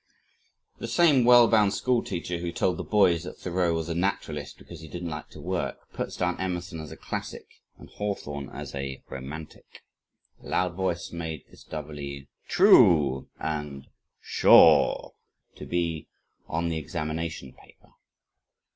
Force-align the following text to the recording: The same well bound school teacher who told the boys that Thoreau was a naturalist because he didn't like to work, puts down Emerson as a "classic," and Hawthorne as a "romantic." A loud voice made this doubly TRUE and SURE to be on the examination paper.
The 0.79 0.87
same 0.87 1.25
well 1.25 1.47
bound 1.47 1.75
school 1.75 2.03
teacher 2.03 2.39
who 2.39 2.51
told 2.51 2.77
the 2.77 2.83
boys 2.83 3.21
that 3.21 3.37
Thoreau 3.37 3.75
was 3.75 3.87
a 3.87 3.93
naturalist 3.93 4.57
because 4.57 4.81
he 4.81 4.87
didn't 4.87 5.11
like 5.11 5.29
to 5.29 5.39
work, 5.39 5.77
puts 5.93 6.17
down 6.17 6.39
Emerson 6.39 6.79
as 6.79 6.91
a 6.91 6.97
"classic," 6.97 7.45
and 7.77 7.87
Hawthorne 7.87 8.49
as 8.49 8.73
a 8.73 9.03
"romantic." 9.09 9.83
A 10.43 10.47
loud 10.47 10.73
voice 10.73 11.11
made 11.11 11.43
this 11.51 11.63
doubly 11.63 12.27
TRUE 12.47 13.29
and 13.39 13.89
SURE 14.19 15.13
to 15.55 15.67
be 15.67 16.07
on 16.47 16.69
the 16.69 16.79
examination 16.79 17.53
paper. 17.53 17.89